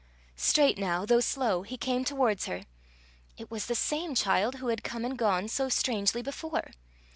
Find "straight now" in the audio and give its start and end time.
0.35-1.05